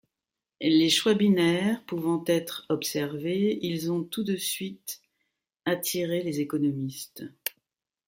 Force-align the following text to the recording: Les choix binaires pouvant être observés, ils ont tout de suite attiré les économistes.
Les 0.61 0.89
choix 0.89 1.13
binaires 1.13 1.83
pouvant 1.85 2.23
être 2.25 2.65
observés, 2.69 3.59
ils 3.61 3.91
ont 3.91 4.01
tout 4.03 4.23
de 4.23 4.35
suite 4.35 4.99
attiré 5.65 6.23
les 6.23 6.39
économistes. 6.39 7.23